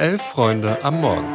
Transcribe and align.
Elf 0.00 0.22
Freunde 0.22 0.82
am 0.82 1.02
Morgen. 1.02 1.28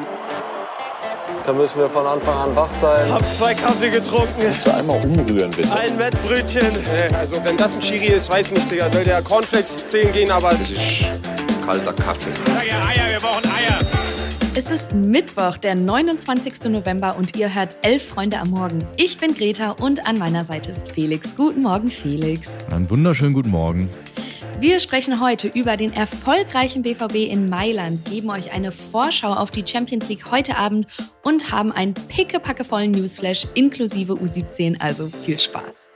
Da 1.46 1.54
müssen 1.54 1.78
wir 1.78 1.88
von 1.88 2.08
Anfang 2.08 2.36
an 2.36 2.56
wach 2.56 2.72
sein. 2.82 3.12
Hab 3.12 3.24
zwei 3.32 3.54
Kaffee 3.54 3.92
getrunken. 3.92 4.34
Kannst 4.42 4.66
du 4.66 4.74
einmal 4.74 5.06
umrühren, 5.06 5.52
bitte? 5.52 5.72
Ein 5.72 6.00
Wettbrötchen. 6.00 6.72
Also 7.14 7.46
wenn 7.46 7.58
das 7.58 7.76
ein 7.76 7.82
Chiri 7.82 8.08
ist, 8.08 8.28
weiß 8.28 8.54
nicht, 8.54 8.72
Digga. 8.72 8.90
Soll 8.90 9.04
der 9.04 9.22
Cornflakes 9.22 9.90
zählen 9.90 10.12
gehen, 10.12 10.32
aber... 10.32 10.50
Das 10.50 10.72
ist 10.72 11.06
kalter 11.64 11.94
Kaffee. 11.94 12.32
Sag 12.48 12.68
ja 12.68 12.88
Eier, 12.88 13.12
wir 13.12 13.20
brauchen 13.20 13.46
Eier. 13.46 13.80
Es 14.56 14.72
ist 14.72 14.96
Mittwoch, 14.96 15.58
der 15.58 15.76
29. 15.76 16.64
November 16.70 17.18
und 17.20 17.36
ihr 17.36 17.54
hört 17.54 17.78
Elf 17.84 18.08
Freunde 18.08 18.40
am 18.40 18.50
Morgen. 18.50 18.80
Ich 18.98 19.20
bin 19.20 19.36
Greta 19.36 19.76
und 19.80 20.08
an 20.08 20.18
meiner 20.18 20.44
Seite 20.44 20.72
ist 20.72 20.90
Felix. 20.90 21.36
Guten 21.36 21.62
Morgen, 21.62 21.92
Felix. 21.92 22.66
Einen 22.74 22.90
wunderschönen 22.90 23.34
guten 23.34 23.52
Morgen. 23.52 23.92
Wir 24.60 24.80
sprechen 24.80 25.20
heute 25.20 25.50
über 25.50 25.76
den 25.76 25.92
erfolgreichen 25.92 26.82
BVB 26.82 27.30
in 27.30 27.50
Mailand, 27.50 28.06
geben 28.06 28.30
euch 28.30 28.54
eine 28.54 28.72
Vorschau 28.72 29.34
auf 29.34 29.52
die 29.52 29.66
Champions 29.68 30.08
League 30.08 30.32
heute 30.32 30.56
Abend 30.56 30.88
und 31.24 31.52
haben 31.52 31.74
einen 31.74 31.94
pickepackevollen 31.94 32.92
Newsflash 32.92 33.48
inklusive 33.54 34.14
U17, 34.14 34.80
also 34.80 35.08
viel 35.08 35.38
Spaß. 35.38 35.90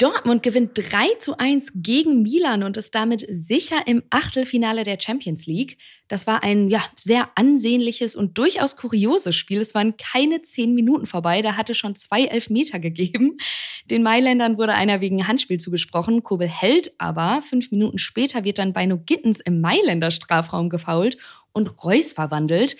Dortmund 0.00 0.42
gewinnt 0.42 0.70
3 0.72 1.16
zu 1.18 1.36
1 1.36 1.72
gegen 1.74 2.22
Milan 2.22 2.62
und 2.62 2.78
ist 2.78 2.94
damit 2.94 3.26
sicher 3.28 3.86
im 3.86 4.02
Achtelfinale 4.08 4.82
der 4.82 4.98
Champions 4.98 5.44
League. 5.44 5.76
Das 6.08 6.26
war 6.26 6.42
ein 6.42 6.70
ja, 6.70 6.82
sehr 6.96 7.28
ansehnliches 7.34 8.16
und 8.16 8.38
durchaus 8.38 8.78
kurioses 8.78 9.36
Spiel. 9.36 9.60
Es 9.60 9.74
waren 9.74 9.98
keine 9.98 10.40
zehn 10.40 10.74
Minuten 10.74 11.04
vorbei, 11.04 11.42
da 11.42 11.58
hatte 11.58 11.74
schon 11.74 11.96
zwei 11.96 12.24
Elfmeter 12.24 12.78
gegeben. 12.78 13.36
Den 13.90 14.02
Mailändern 14.02 14.56
wurde 14.56 14.72
einer 14.72 15.02
wegen 15.02 15.28
Handspiel 15.28 15.58
zugesprochen. 15.58 16.22
Kobel 16.22 16.48
hält 16.48 16.92
aber. 16.96 17.42
Fünf 17.42 17.70
Minuten 17.70 17.98
später 17.98 18.42
wird 18.44 18.58
dann 18.58 18.72
Beino 18.72 18.96
Gittens 18.96 19.40
im 19.40 19.60
Mailänder 19.60 20.10
Strafraum 20.10 20.70
gefault 20.70 21.18
und 21.52 21.84
Reus 21.84 22.14
verwandelt 22.14 22.76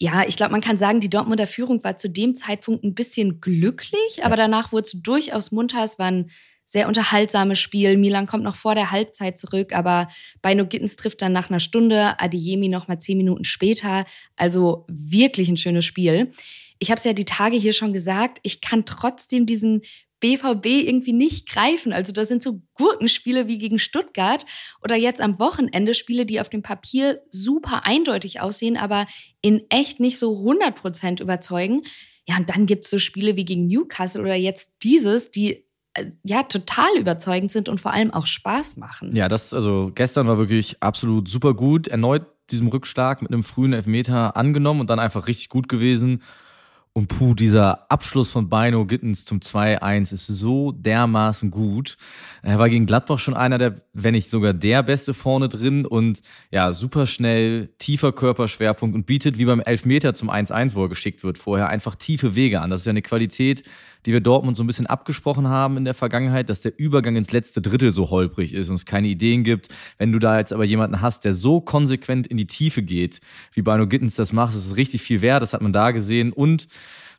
ja, 0.00 0.24
ich 0.26 0.36
glaube, 0.36 0.52
man 0.52 0.60
kann 0.60 0.78
sagen, 0.78 1.00
die 1.00 1.10
Dortmunder 1.10 1.46
Führung 1.46 1.82
war 1.82 1.96
zu 1.96 2.08
dem 2.08 2.34
Zeitpunkt 2.34 2.84
ein 2.84 2.94
bisschen 2.94 3.40
glücklich, 3.40 4.22
aber 4.22 4.36
danach 4.36 4.70
wurde 4.70 4.86
es 4.86 5.02
durchaus 5.02 5.50
munter. 5.50 5.82
Es 5.82 5.98
war 5.98 6.10
ein 6.10 6.30
sehr 6.64 6.86
unterhaltsames 6.86 7.58
Spiel. 7.58 7.96
Milan 7.96 8.26
kommt 8.26 8.44
noch 8.44 8.54
vor 8.54 8.74
der 8.74 8.90
Halbzeit 8.90 9.38
zurück, 9.38 9.74
aber 9.74 10.08
Beino 10.42 10.66
Gittens 10.66 10.96
trifft 10.96 11.22
dann 11.22 11.32
nach 11.32 11.48
einer 11.50 11.60
Stunde, 11.60 12.20
Adeyemi 12.20 12.68
noch 12.68 12.88
mal 12.88 12.98
zehn 12.98 13.16
Minuten 13.16 13.44
später. 13.44 14.04
Also 14.36 14.84
wirklich 14.86 15.48
ein 15.48 15.56
schönes 15.56 15.86
Spiel. 15.86 16.30
Ich 16.78 16.90
habe 16.90 16.98
es 16.98 17.04
ja 17.04 17.14
die 17.14 17.24
Tage 17.24 17.56
hier 17.56 17.72
schon 17.72 17.92
gesagt, 17.92 18.38
ich 18.42 18.60
kann 18.60 18.84
trotzdem 18.84 19.46
diesen 19.46 19.82
BVB 20.20 20.66
irgendwie 20.66 21.12
nicht 21.12 21.48
greifen. 21.48 21.92
Also 21.92 22.12
das 22.12 22.28
sind 22.28 22.42
so 22.42 22.62
Gurkenspiele 22.74 23.46
wie 23.46 23.58
gegen 23.58 23.78
Stuttgart 23.78 24.44
oder 24.82 24.96
jetzt 24.96 25.20
am 25.20 25.38
Wochenende 25.38 25.94
Spiele, 25.94 26.26
die 26.26 26.40
auf 26.40 26.48
dem 26.48 26.62
Papier 26.62 27.20
super 27.30 27.84
eindeutig 27.84 28.40
aussehen, 28.40 28.76
aber 28.76 29.06
in 29.40 29.62
echt 29.70 30.00
nicht 30.00 30.18
so 30.18 30.32
100% 30.32 31.22
überzeugen. 31.22 31.82
Ja, 32.26 32.36
und 32.36 32.50
dann 32.50 32.66
gibt 32.66 32.84
es 32.84 32.90
so 32.90 32.98
Spiele 32.98 33.36
wie 33.36 33.44
gegen 33.44 33.66
Newcastle 33.66 34.20
oder 34.20 34.34
jetzt 34.34 34.72
dieses, 34.82 35.30
die 35.30 35.64
äh, 35.94 36.10
ja 36.24 36.42
total 36.42 36.96
überzeugend 36.98 37.50
sind 37.50 37.68
und 37.68 37.80
vor 37.80 37.92
allem 37.92 38.12
auch 38.12 38.26
Spaß 38.26 38.76
machen. 38.76 39.14
Ja, 39.14 39.28
das 39.28 39.54
also 39.54 39.90
gestern 39.94 40.26
war 40.26 40.38
wirklich 40.38 40.82
absolut 40.82 41.28
super 41.28 41.54
gut. 41.54 41.88
Erneut 41.88 42.26
diesem 42.50 42.68
Rückschlag 42.68 43.22
mit 43.22 43.32
einem 43.32 43.42
frühen 43.42 43.72
Elfmeter 43.72 44.36
angenommen 44.36 44.80
und 44.80 44.90
dann 44.90 44.98
einfach 44.98 45.26
richtig 45.26 45.48
gut 45.48 45.68
gewesen. 45.68 46.22
Und 46.98 47.06
puh, 47.06 47.32
dieser 47.34 47.88
Abschluss 47.92 48.28
von 48.28 48.48
Beino 48.48 48.84
Gittens 48.84 49.24
zum 49.24 49.38
2-1 49.38 50.12
ist 50.12 50.26
so 50.26 50.72
dermaßen 50.72 51.48
gut. 51.48 51.96
Er 52.42 52.58
war 52.58 52.68
gegen 52.68 52.86
Gladbach 52.86 53.20
schon 53.20 53.34
einer 53.34 53.56
der, 53.56 53.76
wenn 53.92 54.14
nicht 54.14 54.28
sogar 54.28 54.52
der 54.52 54.82
Beste 54.82 55.14
vorne 55.14 55.48
drin 55.48 55.86
und 55.86 56.22
ja, 56.50 56.72
super 56.72 57.06
schnell, 57.06 57.68
tiefer 57.78 58.10
Körperschwerpunkt 58.10 58.96
und 58.96 59.06
bietet 59.06 59.38
wie 59.38 59.44
beim 59.44 59.60
Elfmeter 59.60 60.12
zum 60.12 60.28
1-1, 60.28 60.74
wo 60.74 60.82
er 60.82 60.88
geschickt 60.88 61.22
wird, 61.22 61.38
vorher 61.38 61.68
einfach 61.68 61.94
tiefe 61.94 62.34
Wege 62.34 62.60
an. 62.60 62.70
Das 62.70 62.80
ist 62.80 62.86
ja 62.86 62.90
eine 62.90 63.02
Qualität, 63.02 63.62
die 64.04 64.12
wir 64.12 64.20
Dortmund 64.20 64.56
so 64.56 64.64
ein 64.64 64.66
bisschen 64.66 64.86
abgesprochen 64.86 65.48
haben 65.48 65.76
in 65.76 65.84
der 65.84 65.94
Vergangenheit, 65.94 66.48
dass 66.48 66.60
der 66.60 66.78
Übergang 66.78 67.14
ins 67.14 67.30
letzte 67.30 67.60
Drittel 67.60 67.92
so 67.92 68.10
holprig 68.10 68.54
ist 68.54 68.68
und 68.68 68.74
es 68.74 68.86
keine 68.86 69.08
Ideen 69.08 69.44
gibt. 69.44 69.68
Wenn 69.98 70.12
du 70.12 70.18
da 70.18 70.38
jetzt 70.38 70.52
aber 70.52 70.64
jemanden 70.64 71.00
hast, 71.00 71.24
der 71.24 71.34
so 71.34 71.60
konsequent 71.60 72.26
in 72.26 72.36
die 72.36 72.46
Tiefe 72.46 72.82
geht, 72.82 73.20
wie 73.52 73.62
Bino 73.62 73.86
Gittens 73.86 74.16
das 74.16 74.32
macht, 74.32 74.54
das 74.54 74.66
ist 74.66 74.76
richtig 74.76 75.02
viel 75.02 75.22
wert, 75.22 75.42
das 75.42 75.52
hat 75.52 75.62
man 75.62 75.72
da 75.72 75.90
gesehen 75.90 76.32
und 76.32 76.68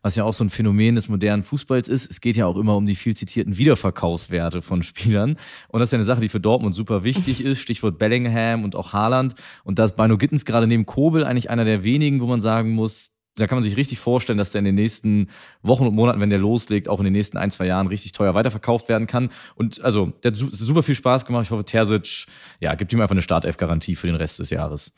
was 0.02 0.16
ja 0.16 0.24
auch 0.24 0.34
so 0.34 0.44
ein 0.44 0.50
Phänomen 0.50 0.96
des 0.96 1.10
modernen 1.10 1.44
Fußballs 1.44 1.88
ist. 1.88 2.10
Es 2.10 2.22
geht 2.22 2.36
ja 2.36 2.46
auch 2.46 2.58
immer 2.58 2.76
um 2.76 2.86
die 2.86 2.96
viel 2.96 3.16
zitierten 3.16 3.58
Wiederverkaufswerte 3.58 4.62
von 4.62 4.84
Spielern. 4.84 5.38
Und 5.68 5.80
das 5.80 5.90
ist 5.90 5.92
ja 5.94 5.98
eine 5.98 6.06
Sache, 6.06 6.22
die 6.22 6.30
für 6.30 6.40
Dortmund 6.40 6.76
super 6.76 7.04
wichtig 7.04 7.44
ist. 7.46 7.60
Stichwort 7.60 7.98
Bellingham 7.98 8.64
und 8.64 8.76
auch 8.76 8.94
Haaland. 8.94 9.36
Und 9.64 9.80
da 9.80 9.86
ist 9.86 9.96
Bino 9.96 10.18
Gittens 10.18 10.46
gerade 10.46 10.68
neben 10.68 10.86
Kobel 10.86 11.24
eigentlich 11.24 11.50
einer 11.50 11.66
der 11.66 11.84
wenigen, 11.84 12.22
wo 12.22 12.28
man 12.28 12.42
sagen 12.42 12.72
muss, 12.72 13.14
da 13.36 13.48
kann 13.48 13.58
man 13.58 13.64
sich 13.64 13.78
richtig 13.78 14.00
vorstellen, 14.00 14.38
dass 14.38 14.52
der 14.52 14.60
in 14.60 14.66
den 14.66 14.76
nächsten 14.76 15.30
Wochen 15.62 15.88
und 15.88 15.96
Monaten, 15.96 16.20
wenn 16.20 16.30
der 16.30 16.40
loslegt, 16.40 16.90
auch 16.90 17.00
in 17.00 17.06
den 17.06 17.14
nächsten 17.14 17.38
ein, 17.38 17.52
zwei 17.52 17.66
Jahren 17.66 17.88
richtig 17.88 18.12
teuer 18.12 18.34
weiterverkauft 18.34 18.90
werden 18.90 19.08
kann. 19.08 19.30
Und 19.56 19.82
also, 19.82 20.08
der 20.24 20.32
hat 20.32 20.38
super 20.38 20.84
viel 20.84 20.96
Spaß 20.96 21.26
gemacht. 21.26 21.46
Ich 21.46 21.52
hoffe, 21.52 21.64
Terzic, 21.64 22.26
ja, 22.60 22.76
gibt 22.76 22.92
ihm 22.92 23.02
einfach 23.02 23.14
eine 23.14 23.22
Startelf-Garantie 23.22 23.96
für 23.96 24.08
den 24.08 24.18
Rest 24.18 24.40
des 24.40 24.50
Jahres. 24.50 24.94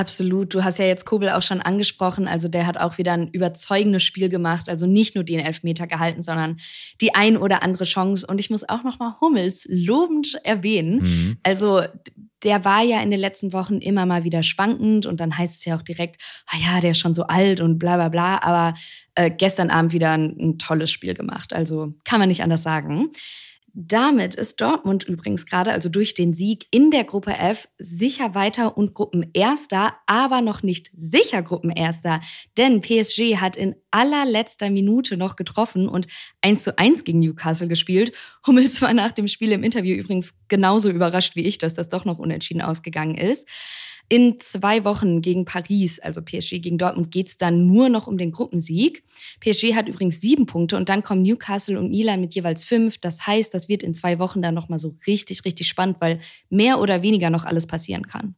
Absolut. 0.00 0.54
Du 0.54 0.64
hast 0.64 0.78
ja 0.78 0.86
jetzt 0.86 1.04
Kobel 1.04 1.28
auch 1.28 1.42
schon 1.42 1.60
angesprochen. 1.60 2.26
Also 2.26 2.48
der 2.48 2.66
hat 2.66 2.78
auch 2.78 2.96
wieder 2.96 3.12
ein 3.12 3.28
überzeugendes 3.28 4.02
Spiel 4.02 4.30
gemacht. 4.30 4.70
Also 4.70 4.86
nicht 4.86 5.14
nur 5.14 5.24
den 5.24 5.40
Elfmeter 5.40 5.86
gehalten, 5.86 6.22
sondern 6.22 6.56
die 7.02 7.14
ein 7.14 7.36
oder 7.36 7.62
andere 7.62 7.84
Chance. 7.84 8.26
Und 8.26 8.38
ich 8.38 8.48
muss 8.48 8.66
auch 8.66 8.82
noch 8.82 8.98
mal 8.98 9.16
Hummels 9.20 9.66
lobend 9.68 10.40
erwähnen. 10.42 11.02
Mhm. 11.02 11.36
Also 11.42 11.82
der 12.42 12.64
war 12.64 12.82
ja 12.82 13.02
in 13.02 13.10
den 13.10 13.20
letzten 13.20 13.52
Wochen 13.52 13.76
immer 13.76 14.06
mal 14.06 14.24
wieder 14.24 14.42
schwankend 14.42 15.04
und 15.04 15.20
dann 15.20 15.36
heißt 15.36 15.56
es 15.56 15.66
ja 15.66 15.76
auch 15.76 15.82
direkt, 15.82 16.22
ah 16.46 16.56
ja, 16.64 16.80
der 16.80 16.92
ist 16.92 16.98
schon 16.98 17.12
so 17.12 17.24
alt 17.24 17.60
und 17.60 17.78
bla 17.78 17.96
bla 17.96 18.08
bla. 18.08 18.42
Aber 18.42 18.72
äh, 19.16 19.30
gestern 19.30 19.68
Abend 19.68 19.92
wieder 19.92 20.12
ein, 20.12 20.34
ein 20.40 20.58
tolles 20.58 20.90
Spiel 20.90 21.12
gemacht. 21.12 21.52
Also 21.52 21.92
kann 22.04 22.20
man 22.20 22.30
nicht 22.30 22.42
anders 22.42 22.62
sagen. 22.62 23.10
Damit 23.72 24.34
ist 24.34 24.60
Dortmund 24.60 25.04
übrigens 25.04 25.46
gerade, 25.46 25.72
also 25.72 25.88
durch 25.88 26.14
den 26.14 26.34
Sieg 26.34 26.66
in 26.70 26.90
der 26.90 27.04
Gruppe 27.04 27.32
F, 27.36 27.68
sicher 27.78 28.34
weiter 28.34 28.76
und 28.76 28.94
Gruppenerster, 28.94 29.94
aber 30.06 30.40
noch 30.40 30.62
nicht 30.62 30.90
sicher 30.96 31.42
Gruppenerster. 31.42 32.20
Denn 32.56 32.80
PSG 32.80 33.36
hat 33.36 33.56
in 33.56 33.76
allerletzter 33.90 34.70
Minute 34.70 35.16
noch 35.16 35.36
getroffen 35.36 35.88
und 35.88 36.06
1 36.42 36.64
zu 36.64 36.78
1 36.78 37.04
gegen 37.04 37.20
Newcastle 37.20 37.68
gespielt. 37.68 38.12
Hummels 38.46 38.82
war 38.82 38.92
nach 38.92 39.12
dem 39.12 39.28
Spiel 39.28 39.52
im 39.52 39.62
Interview 39.62 39.96
übrigens 39.96 40.34
genauso 40.48 40.90
überrascht 40.90 41.36
wie 41.36 41.44
ich, 41.44 41.58
dass 41.58 41.74
das 41.74 41.88
doch 41.88 42.04
noch 42.04 42.18
unentschieden 42.18 42.62
ausgegangen 42.62 43.14
ist. 43.14 43.48
In 44.12 44.40
zwei 44.40 44.84
Wochen 44.84 45.22
gegen 45.22 45.44
Paris, 45.44 46.00
also 46.00 46.20
PSG 46.20 46.60
gegen 46.60 46.78
Dortmund, 46.78 47.12
geht 47.12 47.28
es 47.28 47.36
dann 47.36 47.68
nur 47.68 47.88
noch 47.88 48.08
um 48.08 48.18
den 48.18 48.32
Gruppensieg. 48.32 49.04
PSG 49.38 49.76
hat 49.76 49.88
übrigens 49.88 50.20
sieben 50.20 50.46
Punkte 50.46 50.76
und 50.76 50.88
dann 50.88 51.04
kommen 51.04 51.22
Newcastle 51.22 51.78
und 51.78 51.90
Milan 51.90 52.20
mit 52.20 52.34
jeweils 52.34 52.64
fünf. 52.64 52.98
Das 52.98 53.24
heißt, 53.28 53.54
das 53.54 53.68
wird 53.68 53.84
in 53.84 53.94
zwei 53.94 54.18
Wochen 54.18 54.42
dann 54.42 54.52
nochmal 54.52 54.80
so 54.80 54.92
richtig, 55.06 55.44
richtig 55.44 55.68
spannend, 55.68 56.00
weil 56.00 56.18
mehr 56.48 56.80
oder 56.80 57.02
weniger 57.02 57.30
noch 57.30 57.44
alles 57.44 57.68
passieren 57.68 58.08
kann. 58.08 58.34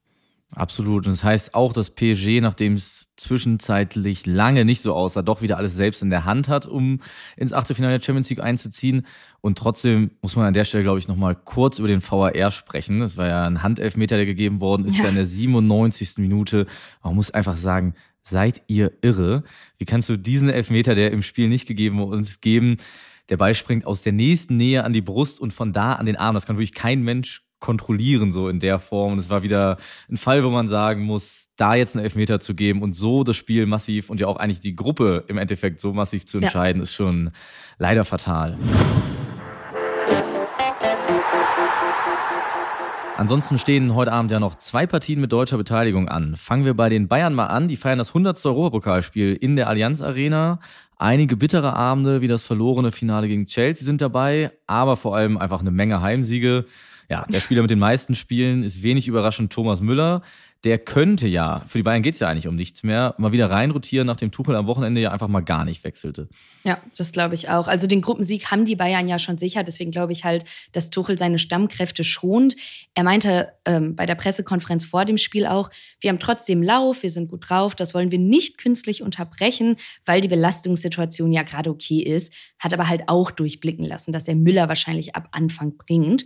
Absolut. 0.54 1.06
Und 1.06 1.12
das 1.12 1.24
heißt 1.24 1.54
auch, 1.54 1.72
dass 1.72 1.94
PSG, 1.94 2.42
nachdem 2.42 2.74
es 2.74 3.14
zwischenzeitlich 3.16 4.26
lange 4.26 4.66
nicht 4.66 4.82
so 4.82 4.94
aussah, 4.94 5.22
doch 5.22 5.40
wieder 5.40 5.56
alles 5.56 5.74
selbst 5.74 6.02
in 6.02 6.10
der 6.10 6.26
Hand 6.26 6.48
hat, 6.48 6.66
um 6.66 7.00
ins 7.38 7.54
Achtelfinale 7.54 7.98
der 7.98 8.04
Champions 8.04 8.28
League 8.28 8.40
einzuziehen. 8.40 9.06
Und 9.40 9.56
trotzdem 9.56 10.10
muss 10.20 10.36
man 10.36 10.44
an 10.44 10.52
der 10.52 10.64
Stelle, 10.64 10.84
glaube 10.84 10.98
ich, 10.98 11.08
nochmal 11.08 11.36
kurz 11.36 11.78
über 11.78 11.88
den 11.88 12.02
VAR 12.02 12.50
sprechen. 12.50 13.00
Das 13.00 13.16
war 13.16 13.28
ja 13.28 13.46
ein 13.46 13.62
Handelfmeter, 13.62 14.16
der 14.16 14.26
gegeben 14.26 14.60
worden 14.60 14.84
ist, 14.84 14.98
ja. 14.98 15.08
in 15.08 15.14
der 15.14 15.26
97. 15.26 16.18
Minute. 16.18 16.66
Man 17.02 17.14
muss 17.14 17.30
einfach 17.30 17.56
sagen, 17.56 17.94
seid 18.22 18.60
ihr 18.66 18.92
irre? 19.00 19.44
Wie 19.78 19.86
kannst 19.86 20.10
du 20.10 20.18
diesen 20.18 20.50
Elfmeter, 20.50 20.94
der 20.94 21.12
im 21.12 21.22
Spiel 21.22 21.48
nicht 21.48 21.66
gegeben 21.66 22.02
uns 22.02 22.42
geben? 22.42 22.76
Der 23.30 23.38
Ball 23.38 23.54
springt 23.54 23.86
aus 23.86 24.02
der 24.02 24.12
nächsten 24.12 24.58
Nähe 24.58 24.84
an 24.84 24.92
die 24.92 25.00
Brust 25.00 25.40
und 25.40 25.54
von 25.54 25.72
da 25.72 25.94
an 25.94 26.04
den 26.04 26.16
Arm. 26.16 26.34
Das 26.34 26.44
kann 26.44 26.56
wirklich 26.56 26.74
kein 26.74 27.02
Mensch 27.02 27.42
kontrollieren, 27.62 28.32
so 28.32 28.50
in 28.50 28.60
der 28.60 28.78
Form. 28.78 29.12
Und 29.12 29.18
es 29.18 29.30
war 29.30 29.42
wieder 29.42 29.78
ein 30.10 30.18
Fall, 30.18 30.44
wo 30.44 30.50
man 30.50 30.68
sagen 30.68 31.04
muss, 31.04 31.48
da 31.56 31.74
jetzt 31.74 31.96
einen 31.96 32.04
Elfmeter 32.04 32.40
zu 32.40 32.54
geben 32.54 32.82
und 32.82 32.94
so 32.94 33.24
das 33.24 33.36
Spiel 33.36 33.64
massiv 33.64 34.10
und 34.10 34.20
ja 34.20 34.26
auch 34.26 34.36
eigentlich 34.36 34.60
die 34.60 34.76
Gruppe 34.76 35.24
im 35.28 35.38
Endeffekt 35.38 35.80
so 35.80 35.94
massiv 35.94 36.26
zu 36.26 36.38
entscheiden, 36.38 36.80
ja. 36.80 36.82
ist 36.82 36.92
schon 36.92 37.30
leider 37.78 38.04
fatal. 38.04 38.58
Ansonsten 43.16 43.56
stehen 43.56 43.94
heute 43.94 44.10
Abend 44.10 44.32
ja 44.32 44.40
noch 44.40 44.56
zwei 44.56 44.84
Partien 44.84 45.20
mit 45.20 45.30
deutscher 45.30 45.56
Beteiligung 45.56 46.08
an. 46.08 46.34
Fangen 46.34 46.64
wir 46.64 46.74
bei 46.74 46.88
den 46.88 47.06
Bayern 47.06 47.34
mal 47.34 47.46
an. 47.46 47.68
Die 47.68 47.76
feiern 47.76 47.98
das 47.98 48.08
100. 48.08 48.44
Europapokalspiel 48.44 49.34
in 49.34 49.54
der 49.54 49.68
Allianz 49.68 50.02
Arena. 50.02 50.58
Einige 50.98 51.36
bittere 51.36 51.76
Abende 51.76 52.20
wie 52.20 52.26
das 52.26 52.42
verlorene 52.42 52.90
Finale 52.90 53.28
gegen 53.28 53.46
Chelsea 53.46 53.84
sind 53.84 54.00
dabei, 54.00 54.50
aber 54.66 54.96
vor 54.96 55.14
allem 55.14 55.38
einfach 55.38 55.60
eine 55.60 55.70
Menge 55.70 56.00
Heimsiege. 56.00 56.64
Ja, 57.12 57.26
der 57.28 57.40
Spieler 57.40 57.60
mit 57.60 57.70
den 57.70 57.78
meisten 57.78 58.14
Spielen 58.14 58.62
ist 58.62 58.82
wenig 58.82 59.06
überraschend 59.06 59.52
Thomas 59.52 59.82
Müller. 59.82 60.22
der 60.64 60.78
könnte 60.78 61.26
ja, 61.26 61.62
für 61.66 61.78
die 61.78 61.82
Bayern 61.82 62.02
geht 62.02 62.14
es 62.14 62.20
ja 62.20 62.28
eigentlich 62.28 62.46
um 62.46 62.54
nichts 62.54 62.84
mehr, 62.84 63.14
mal 63.18 63.32
wieder 63.32 63.50
reinrotieren, 63.50 64.06
nachdem 64.06 64.30
Tuchel 64.30 64.54
am 64.54 64.66
Wochenende 64.66 65.00
ja 65.00 65.10
einfach 65.10 65.28
mal 65.28 65.40
gar 65.40 65.64
nicht 65.64 65.82
wechselte. 65.82 66.28
Ja, 66.62 66.80
das 66.96 67.10
glaube 67.12 67.34
ich 67.34 67.50
auch. 67.50 67.66
Also 67.66 67.86
den 67.86 68.00
Gruppensieg 68.00 68.50
haben 68.50 68.64
die 68.64 68.76
Bayern 68.76 69.08
ja 69.08 69.18
schon 69.18 69.36
sicher. 69.38 69.62
Deswegen 69.62 69.90
glaube 69.90 70.12
ich 70.12 70.24
halt, 70.24 70.44
dass 70.70 70.88
Tuchel 70.88 71.18
seine 71.18 71.38
Stammkräfte 71.38 72.02
schont. 72.02 72.54
Er 72.94 73.02
meinte 73.02 73.52
ähm, 73.66 73.94
bei 73.96 74.06
der 74.06 74.14
Pressekonferenz 74.14 74.84
vor 74.84 75.04
dem 75.04 75.18
Spiel 75.18 75.46
auch, 75.46 75.68
wir 76.00 76.10
haben 76.10 76.20
trotzdem 76.20 76.62
Lauf, 76.62 77.02
wir 77.02 77.10
sind 77.10 77.28
gut 77.28 77.50
drauf, 77.50 77.74
das 77.74 77.92
wollen 77.92 78.10
wir 78.10 78.20
nicht 78.20 78.56
künstlich 78.56 79.02
unterbrechen, 79.02 79.76
weil 80.06 80.20
die 80.22 80.28
Belastungssituation 80.28 81.32
ja 81.32 81.42
gerade 81.42 81.70
okay 81.70 82.00
ist. 82.00 82.32
Hat 82.58 82.72
aber 82.72 82.88
halt 82.88 83.02
auch 83.08 83.32
durchblicken 83.32 83.84
lassen, 83.84 84.12
dass 84.12 84.28
er 84.28 84.36
Müller 84.36 84.68
wahrscheinlich 84.68 85.16
ab 85.16 85.28
Anfang 85.32 85.76
bringt. 85.76 86.24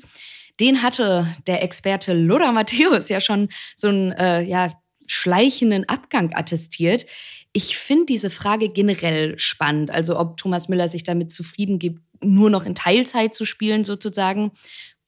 Den 0.61 0.83
hatte 0.83 1.33
der 1.47 1.63
Experte 1.63 2.15
Lothar 2.15 2.53
Matthäus 2.53 3.09
ja 3.09 3.21
schon 3.21 3.49
so 3.77 3.89
einen 3.89 4.13
äh, 4.13 4.43
ja, 4.43 4.73
schleichenden 5.07 5.89
Abgang 5.89 6.35
attestiert. 6.35 7.07
Ich 7.53 7.77
finde 7.77 8.07
diese 8.07 8.31
Frage 8.31 8.69
generell 8.69 9.39
spannend, 9.39 9.91
also 9.91 10.19
ob 10.19 10.37
Thomas 10.37 10.69
Müller 10.69 10.89
sich 10.89 11.05
damit 11.05 11.33
zufrieden 11.33 11.79
gibt, 11.79 12.03
nur 12.23 12.51
noch 12.51 12.65
in 12.65 12.75
Teilzeit 12.75 13.35
zu 13.35 13.45
spielen 13.45 13.85
sozusagen. 13.85 14.53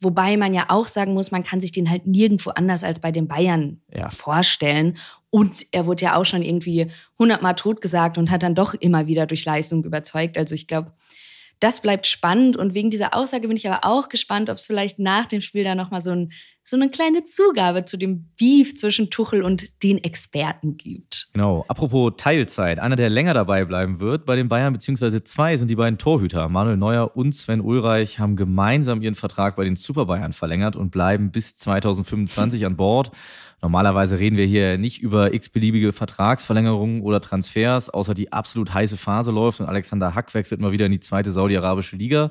Wobei 0.01 0.37
man 0.37 0.55
ja 0.55 0.67
auch 0.69 0.87
sagen 0.87 1.15
muss, 1.15 1.33
man 1.33 1.43
kann 1.43 1.61
sich 1.61 1.73
den 1.73 1.91
halt 1.91 2.07
nirgendwo 2.07 2.51
anders 2.51 2.85
als 2.85 3.01
bei 3.01 3.11
den 3.11 3.27
Bayern 3.27 3.81
ja. 3.93 4.09
vorstellen. 4.09 4.97
Und 5.31 5.67
er 5.73 5.87
wurde 5.87 6.05
ja 6.05 6.15
auch 6.15 6.25
schon 6.25 6.43
irgendwie 6.43 6.87
hundertmal 7.19 7.57
totgesagt 7.57 8.17
und 8.17 8.31
hat 8.31 8.45
dann 8.45 8.55
doch 8.55 8.75
immer 8.75 9.09
wieder 9.09 9.27
durch 9.27 9.45
Leistung 9.45 9.85
überzeugt. 9.85 10.39
Also 10.39 10.55
ich 10.55 10.69
glaube, 10.69 10.93
das 11.61 11.81
bleibt 11.81 12.07
spannend. 12.07 12.57
Und 12.57 12.75
wegen 12.75 12.91
dieser 12.91 13.15
Aussage 13.15 13.49
bin 13.49 13.57
ich 13.57 13.69
aber 13.69 13.85
auch 13.85 14.09
gespannt, 14.09 14.51
ob 14.51 14.57
es 14.57 14.67
vielleicht 14.67 14.99
nach 14.99 15.27
dem 15.27 15.41
Spiel 15.41 15.65
da 15.65 15.75
nochmal 15.75 16.03
so, 16.03 16.11
ein, 16.11 16.33
so 16.69 16.77
eine 16.77 16.91
kleine 16.91 17.25
Zugabe 17.25 17.87
zu 17.87 17.97
dem 17.97 18.27
Beef 18.37 18.75
zwischen 18.77 19.09
Tuchel 19.09 19.43
und 19.43 19.83
den 19.83 20.05
Experten 20.05 20.77
gibt. 20.77 21.31
Genau. 21.33 21.65
Apropos 21.67 22.13
Teilzeit. 22.19 22.79
Einer, 22.79 22.97
der 22.97 23.09
länger 23.09 23.33
dabei 23.33 23.65
bleiben 23.65 24.01
wird 24.01 24.27
bei 24.27 24.37
den 24.37 24.51
Bayern, 24.51 24.75
beziehungsweise 24.75 25.25
zwei, 25.25 25.57
sind 25.57 25.69
die 25.69 25.77
beiden 25.77 25.99
Torhüter. 25.99 26.51
Manuel 26.51 26.77
Neuer 26.77 27.17
und 27.17 27.35
Sven 27.35 27.63
Ulreich 27.63 28.19
haben 28.19 28.37
gemeinsam 28.37 29.01
ihren 29.01 29.15
Vertrag 29.15 29.57
bei 29.57 29.65
den 29.65 29.77
Super 29.77 30.05
Bayern 30.05 30.35
verlängert 30.35 30.77
und 30.77 30.91
bleiben 30.91 31.31
bis 31.31 31.57
2025 31.57 32.67
an 32.67 32.77
Bord. 32.77 33.13
Normalerweise 33.61 34.21
reden 34.21 34.37
wir 34.37 34.47
hier 34.47 34.79
nicht 34.79 35.01
über 35.01 35.35
x-beliebige 35.35 35.93
Vertragsverlängerungen 35.93 37.03
oder 37.03 37.21
Transfers, 37.21 37.91
außer 37.91 38.15
die 38.15 38.33
absolut 38.33 38.73
heiße 38.73 38.97
Phase 38.97 39.33
läuft 39.33 39.61
und 39.61 39.67
Alexander 39.67 40.15
Hack 40.15 40.33
wechselt 40.35 40.61
mal 40.61 40.71
wieder 40.71 40.87
in 40.87 40.93
die 40.93 41.01
zweite 41.01 41.33
saudi-arabische 41.33 41.97
Liga. 41.97 42.31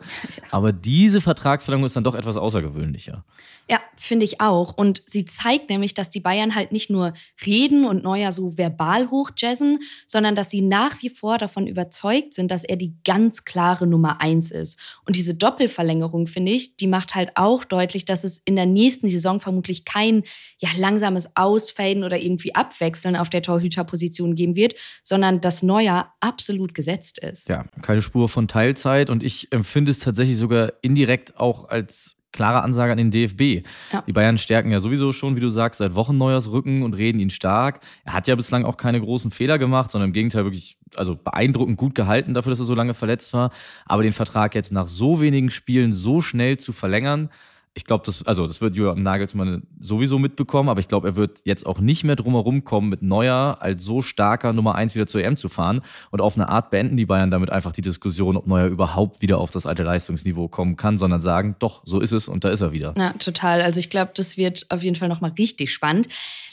Aber 0.52 0.72
diese 0.72 1.20
Vertragsverlängerung 1.20 1.88
ist 1.88 1.98
dann 1.98 2.06
doch 2.06 2.16
etwas 2.16 2.38
außergewöhnlicher. 2.38 3.26
Ja, 3.70 3.82
finde 3.98 4.24
ich 4.24 4.27
auch. 4.40 4.78
Und 4.78 5.02
sie 5.06 5.26
zeigt 5.26 5.70
nämlich, 5.70 5.94
dass 5.94 6.10
die 6.10 6.20
Bayern 6.20 6.56
halt 6.56 6.72
nicht 6.72 6.90
nur 6.90 7.14
reden 7.46 7.86
und 7.86 8.04
Neuer 8.04 8.32
so 8.32 8.58
verbal 8.58 9.10
hochjazzen, 9.10 9.80
sondern 10.06 10.36
dass 10.36 10.50
sie 10.50 10.62
nach 10.62 11.02
wie 11.02 11.10
vor 11.10 11.38
davon 11.38 11.68
überzeugt 11.68 12.34
sind, 12.34 12.52
dass 12.52 12.64
er 12.64 12.76
die 12.76 12.96
ganz 13.04 13.46
klare 13.46 13.88
Nummer 13.88 14.22
eins 14.22 14.52
ist. 14.52 14.80
Und 15.06 15.16
diese 15.16 15.36
Doppelverlängerung, 15.36 16.28
finde 16.28 16.52
ich, 16.52 16.78
die 16.78 16.88
macht 16.88 17.16
halt 17.16 17.32
auch 17.36 17.64
deutlich, 17.64 18.06
dass 18.06 18.24
es 18.24 18.42
in 18.46 18.56
der 18.56 18.66
nächsten 18.66 19.10
Saison 19.10 19.40
vermutlich 19.40 19.86
kein 19.86 20.24
ja, 20.60 20.70
langsames 20.78 21.30
Ausfaden 21.36 22.04
oder 22.04 22.20
irgendwie 22.20 22.56
Abwechseln 22.56 23.16
auf 23.16 23.30
der 23.30 23.42
Torhüterposition 23.42 24.36
geben 24.36 24.56
wird, 24.56 24.76
sondern 25.04 25.42
dass 25.42 25.64
Neuer 25.64 26.14
absolut 26.20 26.74
gesetzt 26.74 27.20
ist. 27.20 27.50
Ja, 27.50 27.66
keine 27.82 28.02
Spur 28.02 28.30
von 28.30 28.48
Teilzeit. 28.48 29.10
Und 29.10 29.24
ich 29.24 29.52
empfinde 29.52 29.92
es 29.92 30.00
tatsächlich 30.00 30.38
sogar 30.38 30.74
indirekt 30.82 31.38
auch 31.38 31.66
als 31.66 32.18
klare 32.38 32.62
Ansage 32.62 32.92
an 32.92 33.00
den 33.00 33.10
DFB. 33.10 33.66
Ja. 33.92 34.04
Die 34.06 34.14
Bayern 34.14 34.38
stärken 34.38 34.72
ja 34.72 34.80
sowieso 34.80 35.12
schon, 35.12 35.36
wie 35.36 35.40
du 35.40 35.50
sagst, 35.50 35.80
seit 35.80 35.96
Wochen 35.96 36.20
Neuers 36.20 36.52
Rücken 36.52 36.84
und 36.84 36.94
reden 36.94 37.20
ihn 37.20 37.32
stark. 37.32 37.80
Er 38.06 38.14
hat 38.14 38.28
ja 38.28 38.36
bislang 38.36 38.64
auch 38.64 38.78
keine 38.78 39.02
großen 39.02 39.32
Fehler 39.32 39.58
gemacht, 39.58 39.90
sondern 39.90 40.10
im 40.10 40.14
Gegenteil 40.14 40.44
wirklich 40.44 40.78
also 40.96 41.16
beeindruckend 41.16 41.78
gut 41.78 41.96
gehalten 41.96 42.36
dafür, 42.36 42.52
dass 42.52 42.60
er 42.60 42.68
so 42.68 42.76
lange 42.76 42.94
verletzt 42.94 43.34
war. 43.34 43.50
Aber 43.88 44.04
den 44.04 44.14
Vertrag 44.14 44.54
jetzt 44.54 44.72
nach 44.72 44.88
so 44.88 45.20
wenigen 45.20 45.50
Spielen 45.50 45.94
so 45.94 46.22
schnell 46.22 46.58
zu 46.58 46.74
verlängern, 46.74 47.30
ich 47.78 47.86
glaube, 47.86 48.04
das, 48.08 48.26
also 48.26 48.48
das 48.48 48.60
wird 48.60 48.76
Julian 48.76 49.04
Nagelsmann 49.04 49.62
sowieso 49.80 50.18
mitbekommen, 50.18 50.68
aber 50.68 50.80
ich 50.80 50.88
glaube, 50.88 51.10
er 51.10 51.16
wird 51.16 51.42
jetzt 51.46 51.68
auch 51.68 51.80
nicht 51.80 52.04
mehr 52.04 52.16
drumherum 52.16 52.64
kommen, 52.64 52.90
mit 52.90 53.04
Neuer 53.04 53.58
als 53.60 53.86
so 53.86 54.02
starker 54.02 54.52
Nummer 54.52 54.74
eins 54.74 54.96
wieder 54.96 55.06
zur 55.06 55.24
EM 55.24 55.38
zu 55.38 55.48
fahren. 55.48 55.82
Und 56.10 56.20
auf 56.20 56.36
eine 56.36 56.50
Art 56.50 56.72
beenden 56.72 56.98
die 56.98 57.06
Bayern 57.06 57.30
damit 57.30 57.52
einfach 57.52 57.72
die 57.72 57.82
Diskussion, 57.82 58.36
ob 58.36 58.48
Neuer 58.48 58.66
überhaupt 58.66 59.22
wieder 59.22 59.38
auf 59.38 59.52
das 59.52 59.68
alte 59.68 59.84
Leistungsniveau 59.84 60.48
kommen 60.48 60.76
kann, 60.76 60.98
sondern 60.98 61.22
sagen, 61.22 61.56
doch, 61.60 61.84
so 61.86 62.00
ist 62.00 62.14
es 62.14 62.28
und 62.28 62.44
da 62.44 62.50
ist 62.50 62.62
er 62.62 62.72
wieder. 62.72 62.96
Ja, 62.98 63.14
total. 63.14 63.62
Also 63.62 63.80
ich 63.80 63.92
glaube, 63.92 64.12
das 64.16 64.38
wird 64.38 64.66
auf 64.70 64.82
jeden 64.82 64.96
Fall 64.96 65.08
nochmal 65.08 65.34
richtig 65.38 65.72
spannend. 65.72 66.08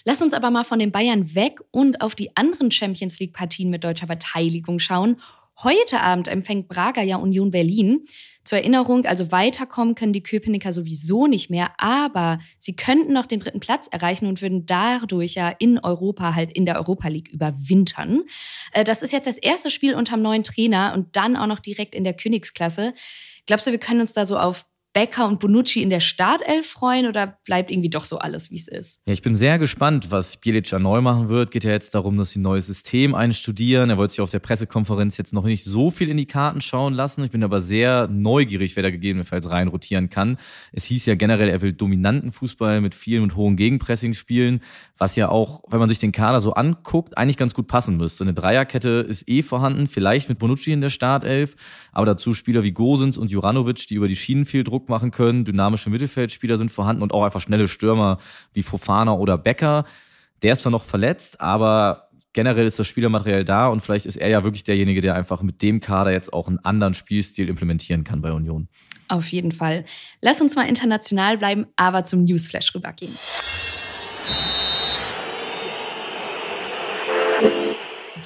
Lass 0.05 0.21
uns 0.21 0.35
aber 0.35 0.50
mal 0.50 0.65
von 0.65 0.79
den 0.79 0.93
Bayern 0.93 1.35
weg 1.35 1.61
und 1.71 2.03
auf 2.03 2.15
die 2.15 2.37
anderen 2.37 2.71
Champions 2.71 3.19
League-Partien 3.19 3.71
mit 3.71 3.82
deutscher 3.82 4.06
Beteiligung 4.06 4.79
schauen. 4.79 5.17
Heute 5.62 6.00
Abend 6.00 6.29
empfängt 6.29 6.69
Braga 6.69 7.00
ja 7.00 7.17
Union 7.17 7.50
Berlin. 7.50 8.05
Zur 8.44 8.58
Erinnerung, 8.58 9.06
also 9.06 9.32
weiterkommen 9.32 9.94
können 9.94 10.12
die 10.12 10.23
Köpenicker 10.23 10.73
sowieso 10.73 11.26
nicht 11.26 11.50
mehr, 11.50 11.70
aber 11.79 12.38
sie 12.58 12.76
könnten 12.76 13.12
noch 13.12 13.26
den 13.26 13.41
dritten 13.41 13.61
Platz 13.61 13.87
erreichen 13.87 14.26
und 14.26 14.43
würden 14.43 14.67
dadurch 14.67 15.35
ja 15.35 15.49
in 15.49 15.79
Europa 15.79 16.35
halt 16.35 16.52
in 16.52 16.67
der 16.67 16.76
Europa 16.76 17.08
League 17.08 17.31
überwintern. 17.31 18.23
Äh, 18.73 18.85
das 18.85 19.02
ist 19.02 19.12
jetzt 19.12 19.26
das 19.26 19.38
erste 19.38 19.70
Spiel 19.70 19.94
unterm 19.94 20.23
neuen 20.23 20.44
Trainer 20.44 20.93
und 20.94 21.17
dann 21.17 21.37
auch 21.37 21.46
noch 21.46 21.61
direkt 21.61 21.94
in 21.94 22.05
der 22.05 22.14
Königsklasse. 22.14 22.94
Glaubst 23.46 23.67
du, 23.67 23.70
wir 23.70 23.79
können 23.79 24.00
uns 24.00 24.12
da 24.12 24.26
so 24.26 24.38
auf 24.38 24.67
Becker 24.94 25.26
und 25.26 25.41
Bonucci 25.41 25.82
in 25.82 25.91
der 25.91 25.99
Startelf 25.99 26.69
freuen 26.69 27.06
oder 27.06 27.37
bleibt 27.44 27.73
irgendwie 27.73 27.91
doch 27.91 28.05
so 28.05 28.19
alles, 28.19 28.52
wie 28.52 28.56
es 28.56 28.69
ist? 28.69 29.02
Ja, 29.05 29.12
ich 29.12 29.23
bin 29.23 29.35
sehr 29.35 29.58
gespannt, 29.58 30.12
was 30.12 30.37
Bielic 30.37 30.70
neu 30.73 31.00
machen 31.00 31.29
wird. 31.29 31.50
Geht 31.50 31.64
ja 31.64 31.73
jetzt 31.73 31.96
darum, 31.96 32.17
dass 32.17 32.31
sie 32.31 32.38
ein 32.38 32.43
neues 32.43 32.67
System 32.67 33.12
einstudieren. 33.14 33.91
Er 33.91 33.99
wollte 33.99 34.12
sich 34.12 34.20
auf 34.20 34.31
der 34.31 34.38
Pressekonferenz 34.38 35.17
jetzt 35.17 35.32
noch 35.32 35.43
nicht 35.43 35.64
so 35.64 35.91
viel 35.91 36.08
in 36.08 36.17
die 36.17 36.26
Karten 36.26 36.61
schauen 36.61 36.94
lassen. 36.94 37.25
Ich 37.25 37.32
bin 37.32 37.43
aber 37.43 37.61
sehr 37.61 38.06
neugierig, 38.06 38.76
wer 38.76 38.85
da 38.85 38.91
gegebenenfalls 38.91 39.50
reinrotieren 39.50 40.11
kann. 40.11 40.37
Es 40.70 40.85
hieß 40.85 41.06
ja 41.06 41.17
generell, 41.17 41.49
er 41.49 41.61
will 41.61 41.73
dominanten 41.73 42.31
Fußball 42.31 42.81
mit 42.81 42.94
vielen 42.94 43.25
und 43.25 43.35
hohen 43.35 43.56
Gegenpressing 43.56 44.14
spielen, 44.14 44.61
was 44.97 45.17
ja 45.17 45.29
auch, 45.29 45.64
wenn 45.69 45.81
man 45.81 45.88
sich 45.88 45.99
den 45.99 46.12
Kader 46.12 46.40
so 46.40 46.55
anguckt, 46.55 47.19
eigentlich 47.19 47.37
ganz 47.37 47.52
gut 47.52 47.67
passen 47.67 47.97
müsste. 47.97 48.23
Eine 48.23 48.32
Dreierkette 48.35 49.05
ist 49.08 49.29
eh 49.29 49.43
vorhanden, 49.43 49.88
vielleicht 49.88 50.29
mit 50.29 50.38
Bonucci 50.38 50.70
in 50.70 50.81
der 50.81 50.90
Startelf, 50.90 51.56
aber 51.90 52.06
dazu 52.06 52.32
Spieler 52.32 52.62
wie 52.62 52.70
Gosens 52.70 53.19
und 53.19 53.32
Juranovic, 53.32 53.88
die 53.88 53.97
über 53.97 54.06
die 54.06 54.14
Schienen 54.14 54.44
viel 54.44 54.62
Druck 54.62 54.84
Druck 54.85 54.89
machen 54.89 55.11
können. 55.11 55.45
Dynamische 55.45 55.91
Mittelfeldspieler 55.91 56.59
sind 56.59 56.71
vorhanden 56.71 57.03
und 57.03 57.13
auch 57.13 57.25
einfach 57.25 57.41
schnelle 57.41 57.69
Stürmer 57.69 58.19
wie 58.53 58.63
Fofana 58.63 59.15
oder 59.15 59.39
Becker. 59.39 59.85
Der 60.43 60.53
ist 60.53 60.63
zwar 60.63 60.73
noch 60.73 60.85
verletzt, 60.85 61.41
aber 61.41 62.09
generell 62.35 62.67
ist 62.67 62.79
das 62.79 62.87
Spielermaterial 62.87 63.45
da 63.45 63.69
und 63.69 63.81
vielleicht 63.81 64.05
ist 64.05 64.17
er 64.17 64.29
ja 64.29 64.45
wirklich 64.45 64.65
derjenige, 64.65 65.01
der 65.01 65.15
einfach 65.15 65.43
mit 65.43 65.63
dem 65.63 65.81
Kader 65.81 66.13
jetzt 66.13 66.33
auch 66.33 66.49
einen 66.49 66.59
anderen 66.59 66.95
Spielstil 66.95 67.49
implementieren 67.49 68.05
kann 68.05 68.21
bei 68.21 68.33
Union. 68.33 68.69
Auf 69.09 69.29
jeden 69.29 69.53
Fall. 69.53 69.85
Lass 70.21 70.41
uns 70.41 70.55
mal 70.55 70.67
international 70.69 71.39
bleiben, 71.39 71.67
aber 71.77 72.05
zum 72.05 72.25
Newsflash 72.25 72.75
rübergehen. 72.75 73.13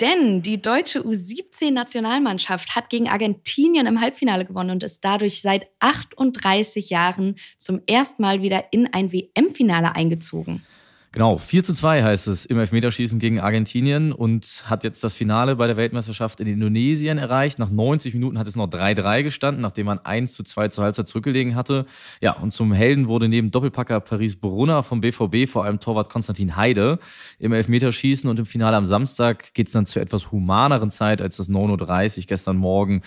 Denn 0.01 0.43
die 0.43 0.63
deutsche 0.63 1.01
U17-Nationalmannschaft 1.01 2.77
hat 2.77 2.89
gegen 2.89 3.09
Argentinien 3.09 3.87
im 3.87 4.01
Halbfinale 4.01 4.45
gewonnen 4.45 4.71
und 4.71 4.85
ist 4.85 5.05
dadurch 5.05 5.43
seit 5.43 5.67
38 5.81 6.91
Jahren 6.91 7.35
zum 7.57 7.81
ersten 7.89 8.23
Mal 8.23 8.41
wieder 8.43 8.65
in 8.71 8.93
ein 8.93 9.13
WM-Finale 9.13 9.97
eingezogen. 9.97 10.65
Genau, 11.11 11.39
4 11.39 11.63
zu 11.63 11.73
2 11.73 12.03
heißt 12.03 12.29
es 12.29 12.45
im 12.45 12.59
Elfmeterschießen 12.59 13.19
gegen 13.19 13.41
Argentinien 13.41 14.13
und 14.13 14.65
hat 14.67 14.85
jetzt 14.85 15.03
das 15.03 15.15
Finale 15.15 15.57
bei 15.57 15.67
der 15.67 15.79
Weltmeisterschaft 15.79 16.39
in 16.39 16.47
Indonesien 16.47 17.17
erreicht. 17.17 17.59
Nach 17.59 17.71
90 17.71 18.13
Minuten 18.13 18.39
hat 18.39 18.47
es 18.47 18.57
noch 18.57 18.67
3-3 18.67 19.23
gestanden, 19.23 19.63
nachdem 19.63 19.87
man 19.87 20.01
1 20.01 20.35
zu 20.35 20.43
2 20.43 20.69
zur 20.69 20.85
Halbzeit 20.85 21.09
zurückgelegen 21.09 21.55
hatte. 21.55 21.87
Ja, 22.21 22.33
und 22.33 22.53
zum 22.53 22.75
Helden 22.75 23.09
wurde 23.09 23.27
neben 23.29 23.51
Doppelpacker 23.51 24.01
Paris 24.01 24.37
Brunner 24.37 24.83
vom 24.83 25.01
BVB 25.01 25.49
vor 25.49 25.65
allem 25.65 25.81
Torwart 25.81 26.11
Konstantin 26.11 26.57
Heide 26.57 26.99
im 27.39 27.55
Elfmeterschießen 27.55 28.29
und 28.29 28.39
im 28.39 28.47
Finale 28.47 28.77
am 28.77 28.87
Samstag 28.87 29.55
geht 29.55 29.69
es 29.69 29.73
dann 29.73 29.87
zu 29.87 30.01
etwas 30.01 30.31
humaneren 30.31 30.91
Zeit 30.91 31.23
als 31.23 31.39
das 31.39 31.49
9.30 31.49 32.19
Uhr 32.19 32.25
gestern 32.27 32.59
Morgen. 32.59 33.01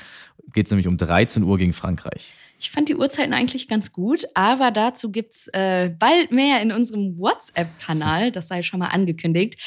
Geht 0.53 0.65
es 0.65 0.71
nämlich 0.71 0.87
um 0.87 0.97
13 0.97 1.43
Uhr 1.43 1.59
gegen 1.59 1.73
Frankreich. 1.73 2.33
Ich 2.61 2.69
fand 2.69 2.89
die 2.89 2.95
Uhrzeiten 2.95 3.33
eigentlich 3.33 3.67
ganz 3.67 3.91
gut, 3.91 4.25
aber 4.35 4.69
dazu 4.69 5.11
gibt 5.11 5.33
es 5.33 5.47
äh, 5.47 5.89
bald 5.97 6.31
mehr 6.31 6.61
in 6.61 6.71
unserem 6.71 7.17
WhatsApp-Kanal. 7.17 8.31
Das 8.31 8.49
sei 8.49 8.61
schon 8.61 8.79
mal 8.79 8.89
angekündigt. 8.89 9.57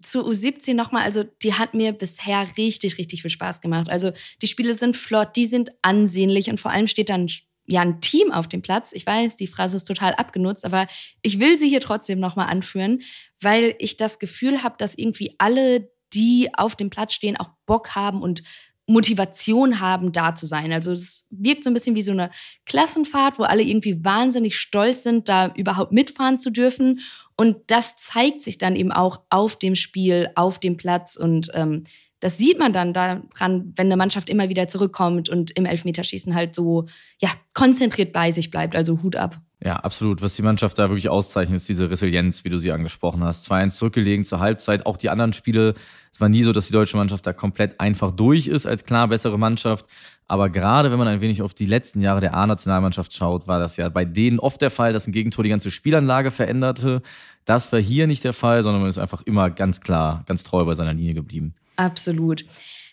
Zu 0.00 0.24
U17 0.24 0.74
nochmal, 0.74 1.02
also 1.02 1.24
die 1.42 1.54
hat 1.54 1.74
mir 1.74 1.90
bisher 1.90 2.46
richtig, 2.56 2.98
richtig 2.98 3.22
viel 3.22 3.32
Spaß 3.32 3.60
gemacht. 3.60 3.90
Also 3.90 4.12
die 4.42 4.46
Spiele 4.46 4.74
sind 4.74 4.96
flott, 4.96 5.34
die 5.34 5.46
sind 5.46 5.72
ansehnlich 5.82 6.48
und 6.48 6.60
vor 6.60 6.70
allem 6.70 6.86
steht 6.86 7.08
dann 7.08 7.26
ja 7.66 7.80
ein 7.80 8.00
Team 8.00 8.30
auf 8.30 8.46
dem 8.46 8.62
Platz. 8.62 8.92
Ich 8.92 9.04
weiß, 9.04 9.34
die 9.34 9.48
Phrase 9.48 9.76
ist 9.76 9.84
total 9.84 10.14
abgenutzt, 10.14 10.64
aber 10.64 10.86
ich 11.22 11.40
will 11.40 11.58
sie 11.58 11.68
hier 11.68 11.80
trotzdem 11.80 12.20
nochmal 12.20 12.48
anführen, 12.48 13.02
weil 13.40 13.74
ich 13.80 13.96
das 13.96 14.20
Gefühl 14.20 14.62
habe, 14.62 14.76
dass 14.78 14.96
irgendwie 14.96 15.34
alle, 15.38 15.90
die 16.12 16.48
auf 16.54 16.76
dem 16.76 16.90
Platz 16.90 17.12
stehen, 17.12 17.36
auch 17.36 17.50
Bock 17.66 17.96
haben 17.96 18.22
und 18.22 18.44
Motivation 18.90 19.80
haben, 19.80 20.12
da 20.12 20.34
zu 20.34 20.46
sein. 20.46 20.72
Also 20.72 20.92
es 20.92 21.26
wirkt 21.30 21.64
so 21.64 21.70
ein 21.70 21.74
bisschen 21.74 21.94
wie 21.94 22.02
so 22.02 22.12
eine 22.12 22.30
Klassenfahrt, 22.66 23.38
wo 23.38 23.44
alle 23.44 23.62
irgendwie 23.62 24.04
wahnsinnig 24.04 24.56
stolz 24.56 25.04
sind, 25.04 25.28
da 25.28 25.52
überhaupt 25.54 25.92
mitfahren 25.92 26.38
zu 26.38 26.50
dürfen. 26.50 27.00
Und 27.36 27.56
das 27.68 27.96
zeigt 27.96 28.42
sich 28.42 28.58
dann 28.58 28.76
eben 28.76 28.92
auch 28.92 29.22
auf 29.30 29.56
dem 29.56 29.76
Spiel, 29.76 30.30
auf 30.34 30.58
dem 30.58 30.76
Platz. 30.76 31.16
Und 31.16 31.50
ähm, 31.54 31.84
das 32.18 32.36
sieht 32.36 32.58
man 32.58 32.72
dann 32.72 32.92
daran, 32.92 33.72
wenn 33.76 33.86
eine 33.86 33.96
Mannschaft 33.96 34.28
immer 34.28 34.48
wieder 34.48 34.68
zurückkommt 34.68 35.28
und 35.28 35.52
im 35.52 35.66
Elfmeterschießen 35.66 36.34
halt 36.34 36.54
so 36.54 36.86
ja, 37.20 37.30
konzentriert 37.54 38.12
bei 38.12 38.32
sich 38.32 38.50
bleibt. 38.50 38.74
Also 38.74 39.02
Hut 39.02 39.16
ab. 39.16 39.40
Ja, 39.62 39.76
absolut. 39.76 40.22
Was 40.22 40.36
die 40.36 40.42
Mannschaft 40.42 40.78
da 40.78 40.88
wirklich 40.88 41.10
auszeichnet, 41.10 41.56
ist 41.56 41.68
diese 41.68 41.90
Resilienz, 41.90 42.44
wie 42.44 42.48
du 42.48 42.58
sie 42.58 42.72
angesprochen 42.72 43.22
hast. 43.22 43.50
2-1 43.50 43.70
zurückgelegen 43.70 44.24
zur 44.24 44.40
Halbzeit. 44.40 44.86
Auch 44.86 44.96
die 44.96 45.10
anderen 45.10 45.34
Spiele, 45.34 45.74
es 46.12 46.20
war 46.20 46.30
nie 46.30 46.44
so, 46.44 46.52
dass 46.52 46.68
die 46.68 46.72
deutsche 46.72 46.96
Mannschaft 46.96 47.26
da 47.26 47.34
komplett 47.34 47.78
einfach 47.78 48.10
durch 48.10 48.46
ist 48.46 48.64
als 48.64 48.84
klar 48.84 49.08
bessere 49.08 49.38
Mannschaft. 49.38 49.84
Aber 50.28 50.48
gerade 50.48 50.90
wenn 50.90 50.98
man 50.98 51.08
ein 51.08 51.20
wenig 51.20 51.42
auf 51.42 51.52
die 51.52 51.66
letzten 51.66 52.00
Jahre 52.00 52.20
der 52.20 52.34
A-Nationalmannschaft 52.34 53.12
schaut, 53.12 53.48
war 53.48 53.58
das 53.58 53.76
ja 53.76 53.90
bei 53.90 54.06
denen 54.06 54.38
oft 54.38 54.62
der 54.62 54.70
Fall, 54.70 54.94
dass 54.94 55.06
ein 55.06 55.12
Gegentor 55.12 55.44
die 55.44 55.50
ganze 55.50 55.70
Spielanlage 55.70 56.30
veränderte. 56.30 57.02
Das 57.44 57.70
war 57.70 57.80
hier 57.80 58.06
nicht 58.06 58.24
der 58.24 58.32
Fall, 58.32 58.62
sondern 58.62 58.80
man 58.80 58.88
ist 58.88 58.98
einfach 58.98 59.22
immer 59.22 59.50
ganz 59.50 59.82
klar, 59.82 60.22
ganz 60.26 60.42
treu 60.42 60.64
bei 60.64 60.74
seiner 60.74 60.94
Linie 60.94 61.12
geblieben. 61.14 61.54
Absolut. 61.76 62.46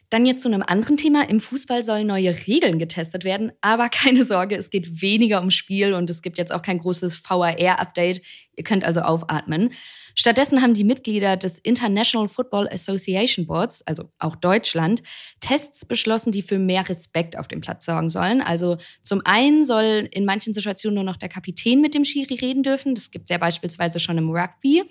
Dann 0.10 0.26
jetzt 0.26 0.44
zu 0.44 0.48
einem 0.48 0.64
anderen 0.66 0.96
Thema. 0.96 1.30
Im 1.30 1.42
Fußball 1.42 1.84
sollen 1.84 2.08
neue 2.08 2.34
Regeln 2.48 2.80
getestet 2.80 3.26
werden, 3.26 3.52
aber 3.62 3.90
keine 3.90 4.24
Sorge, 4.24 4.56
es 4.56 4.70
geht 4.70 5.02
weniger 5.02 5.40
ums 5.40 5.56
Spiel 5.56 5.94
und 5.94 6.10
es 6.10 6.22
gibt 6.22 6.38
jetzt 6.38 6.54
auch 6.54 6.62
kein 6.62 6.80
großes 6.80 7.22
VAR-Update. 7.24 8.22
Ihr 8.56 8.64
könnt 8.64 8.84
also 8.84 9.02
aufatmen. 9.02 9.72
Stattdessen 10.16 10.64
haben 10.64 10.74
die 10.74 10.84
Mitglieder 10.84 11.38
des 11.38 11.60
International 11.60 12.28
Football 12.28 12.68
Association 12.70 13.46
Boards, 13.46 13.86
also 13.86 14.10
auch 14.18 14.36
Deutschland, 14.36 15.04
Tests 15.42 15.86
beschlossen, 15.86 16.32
die 16.32 16.42
für 16.42 16.58
mehr 16.58 16.88
Respekt 16.90 17.38
auf 17.38 17.48
dem 17.48 17.62
Platz 17.62 17.86
sorgen 17.86 18.10
sollen. 18.10 18.42
Also 18.42 18.78
zum 19.04 19.22
einen 19.26 19.64
soll 19.64 20.10
in 20.12 20.26
manchen 20.26 20.54
Situationen 20.54 20.96
nur 20.96 21.04
noch 21.04 21.18
der 21.18 21.30
Kapitän 21.30 21.82
mit 21.82 21.94
dem 21.94 22.04
Schiri 22.04 22.34
reden 22.34 22.64
dürfen. 22.64 22.96
Das 22.96 23.12
gibt 23.12 23.26
es 23.26 23.30
ja 23.30 23.38
beispielsweise 23.38 24.00
schon 24.00 24.18
im 24.18 24.32
Rugby. 24.32 24.84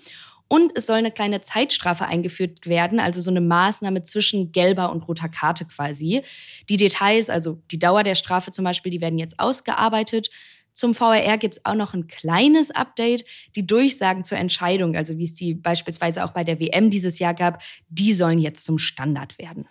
Und 0.47 0.71
es 0.75 0.85
soll 0.85 0.97
eine 0.97 1.11
kleine 1.11 1.41
Zeitstrafe 1.41 2.05
eingeführt 2.05 2.67
werden, 2.67 2.99
also 2.99 3.19
so 3.21 3.29
eine 3.29 3.41
Maßnahme 3.41 4.03
zwischen 4.03 4.51
gelber 4.51 4.91
und 4.91 5.07
roter 5.07 5.29
Karte 5.29 5.65
quasi. 5.65 6.21
Die 6.69 6.77
Details, 6.77 7.29
also 7.29 7.61
die 7.71 7.79
Dauer 7.79 8.03
der 8.03 8.15
Strafe 8.15 8.51
zum 8.51 8.63
Beispiel, 8.63 8.91
die 8.91 9.01
werden 9.01 9.19
jetzt 9.19 9.39
ausgearbeitet. 9.39 10.29
Zum 10.73 10.93
VRR 10.93 11.39
gibt 11.39 11.55
es 11.55 11.65
auch 11.65 11.73
noch 11.73 11.95
ein 11.95 12.07
kleines 12.07 12.69
Update. 12.69 13.25
Die 13.55 13.65
Durchsagen 13.65 14.23
zur 14.23 14.37
Entscheidung, 14.37 14.95
also 14.95 15.17
wie 15.17 15.23
es 15.23 15.33
die 15.33 15.55
beispielsweise 15.55 16.23
auch 16.23 16.31
bei 16.31 16.43
der 16.43 16.59
WM 16.59 16.91
dieses 16.91 17.17
Jahr 17.17 17.33
gab, 17.33 17.63
die 17.89 18.13
sollen 18.13 18.37
jetzt 18.37 18.63
zum 18.63 18.77
Standard 18.77 19.39
werden. 19.39 19.67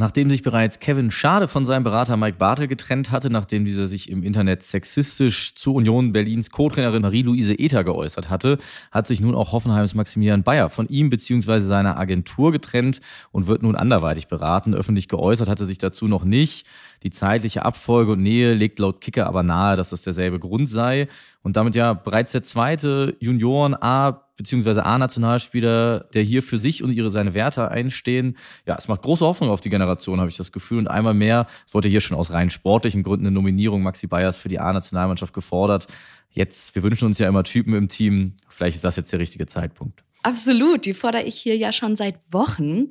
Nachdem 0.00 0.30
sich 0.30 0.40
bereits 0.40 0.78
Kevin 0.78 1.10
Schade 1.10 1.46
von 1.46 1.66
seinem 1.66 1.84
Berater 1.84 2.16
Mike 2.16 2.38
Bartel 2.38 2.68
getrennt 2.68 3.10
hatte, 3.10 3.28
nachdem 3.28 3.66
dieser 3.66 3.86
sich 3.86 4.08
im 4.08 4.22
Internet 4.22 4.62
sexistisch 4.62 5.54
zu 5.54 5.74
Union 5.74 6.14
Berlins 6.14 6.48
Co-Trainerin 6.48 7.02
Marie-Louise 7.02 7.52
Ether 7.58 7.84
geäußert 7.84 8.30
hatte, 8.30 8.56
hat 8.92 9.06
sich 9.06 9.20
nun 9.20 9.34
auch 9.34 9.52
Hoffenheims 9.52 9.94
Maximilian 9.94 10.42
Bayer 10.42 10.70
von 10.70 10.88
ihm 10.88 11.10
bzw. 11.10 11.60
seiner 11.60 11.98
Agentur 11.98 12.50
getrennt 12.50 13.00
und 13.30 13.46
wird 13.46 13.62
nun 13.62 13.76
anderweitig 13.76 14.28
beraten. 14.28 14.74
Öffentlich 14.74 15.06
geäußert 15.06 15.50
hatte 15.50 15.66
sich 15.66 15.76
dazu 15.76 16.08
noch 16.08 16.24
nicht. 16.24 16.66
Die 17.02 17.10
zeitliche 17.10 17.66
Abfolge 17.66 18.12
und 18.12 18.22
Nähe 18.22 18.54
legt 18.54 18.78
laut 18.78 19.02
Kicker 19.02 19.26
aber 19.26 19.42
nahe, 19.42 19.76
dass 19.76 19.90
das 19.90 20.00
derselbe 20.00 20.38
Grund 20.38 20.70
sei. 20.70 21.08
Und 21.42 21.58
damit 21.58 21.74
ja 21.74 21.92
bereits 21.92 22.32
der 22.32 22.42
zweite 22.42 23.18
Junioren 23.20 23.74
A 23.74 24.29
bzw. 24.42 24.80
A-Nationalspieler, 24.80 26.00
der 26.14 26.22
hier 26.22 26.42
für 26.42 26.58
sich 26.58 26.82
und 26.82 26.92
ihre 26.92 27.10
seine 27.10 27.34
Werte 27.34 27.70
einstehen. 27.70 28.36
Ja, 28.66 28.76
es 28.76 28.88
macht 28.88 29.02
große 29.02 29.24
Hoffnung 29.24 29.50
auf 29.50 29.60
die 29.60 29.70
Generation, 29.70 30.18
habe 30.18 30.30
ich 30.30 30.36
das 30.36 30.52
Gefühl. 30.52 30.78
Und 30.78 30.88
einmal 30.88 31.14
mehr, 31.14 31.46
es 31.66 31.74
wurde 31.74 31.88
hier 31.88 32.00
schon 32.00 32.16
aus 32.16 32.32
rein 32.32 32.50
sportlichen 32.50 33.02
Gründen 33.02 33.26
eine 33.26 33.34
Nominierung 33.34 33.82
Maxi 33.82 34.06
Bayers 34.06 34.36
für 34.36 34.48
die 34.48 34.58
A-Nationalmannschaft 34.58 35.34
gefordert. 35.34 35.86
Jetzt, 36.30 36.74
wir 36.74 36.82
wünschen 36.82 37.06
uns 37.06 37.18
ja 37.18 37.28
immer 37.28 37.44
Typen 37.44 37.74
im 37.74 37.88
Team. 37.88 38.34
Vielleicht 38.48 38.76
ist 38.76 38.84
das 38.84 38.96
jetzt 38.96 39.12
der 39.12 39.18
richtige 39.18 39.46
Zeitpunkt. 39.46 40.02
Absolut, 40.22 40.84
die 40.86 40.94
fordere 40.94 41.22
ich 41.22 41.36
hier 41.36 41.56
ja 41.56 41.72
schon 41.72 41.96
seit 41.96 42.16
Wochen. 42.30 42.90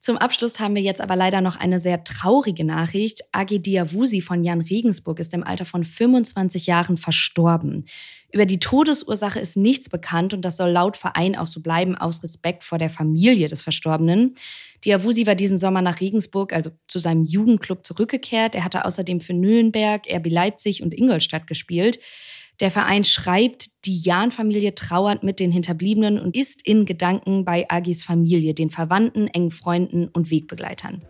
Zum 0.00 0.16
Abschluss 0.16 0.60
haben 0.60 0.76
wir 0.76 0.82
jetzt 0.82 1.00
aber 1.00 1.16
leider 1.16 1.40
noch 1.40 1.56
eine 1.56 1.80
sehr 1.80 2.04
traurige 2.04 2.64
Nachricht. 2.64 3.22
Agi 3.32 3.60
Diawusi 3.60 4.20
von 4.20 4.44
Jan 4.44 4.60
Regensburg 4.60 5.18
ist 5.18 5.34
im 5.34 5.42
Alter 5.42 5.64
von 5.64 5.82
25 5.82 6.66
Jahren 6.66 6.96
verstorben. 6.96 7.84
Über 8.32 8.46
die 8.46 8.60
Todesursache 8.60 9.40
ist 9.40 9.56
nichts 9.56 9.88
bekannt 9.88 10.34
und 10.34 10.42
das 10.42 10.56
soll 10.56 10.70
laut 10.70 10.96
Verein 10.96 11.34
auch 11.34 11.48
so 11.48 11.60
bleiben, 11.60 11.96
aus 11.96 12.22
Respekt 12.22 12.62
vor 12.62 12.78
der 12.78 12.90
Familie 12.90 13.48
des 13.48 13.62
Verstorbenen. 13.62 14.34
Diawusi 14.84 15.26
war 15.26 15.34
diesen 15.34 15.58
Sommer 15.58 15.82
nach 15.82 16.00
Regensburg, 16.00 16.52
also 16.52 16.70
zu 16.86 17.00
seinem 17.00 17.24
Jugendclub, 17.24 17.84
zurückgekehrt. 17.84 18.54
Er 18.54 18.64
hatte 18.64 18.84
außerdem 18.84 19.20
für 19.20 19.34
Nürnberg, 19.34 20.06
RB 20.08 20.28
Leipzig 20.30 20.82
und 20.82 20.94
Ingolstadt 20.94 21.48
gespielt. 21.48 21.98
Der 22.60 22.72
Verein 22.72 23.04
schreibt, 23.04 23.70
die 23.84 23.98
Jahn-Familie 24.00 24.74
trauert 24.74 25.22
mit 25.22 25.38
den 25.38 25.52
Hinterbliebenen 25.52 26.18
und 26.18 26.36
ist 26.36 26.66
in 26.66 26.86
Gedanken 26.86 27.44
bei 27.44 27.66
Agis 27.68 28.04
Familie, 28.04 28.52
den 28.52 28.70
Verwandten, 28.70 29.28
engen 29.28 29.52
Freunden 29.52 30.08
und 30.08 30.30
Wegbegleitern. 30.30 31.00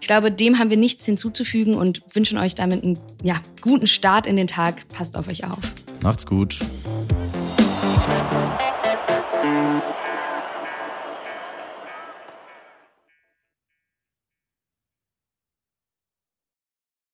Ich 0.00 0.06
glaube, 0.06 0.30
dem 0.30 0.60
haben 0.60 0.70
wir 0.70 0.76
nichts 0.76 1.04
hinzuzufügen 1.04 1.74
und 1.74 2.02
wünschen 2.14 2.38
euch 2.38 2.54
damit 2.54 2.84
einen 2.84 2.98
ja, 3.24 3.40
guten 3.62 3.88
Start 3.88 4.26
in 4.26 4.36
den 4.36 4.46
Tag. 4.46 4.86
Passt 4.88 5.18
auf 5.18 5.26
euch 5.26 5.44
auf. 5.44 5.72
Macht's 6.04 6.24
gut. 6.24 6.60